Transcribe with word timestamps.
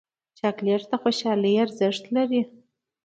چاکلېټ 0.37 0.83
د 0.91 0.93
خوشحالۍ 1.01 1.53
ارزښت 1.63 2.03
لري 2.15 2.41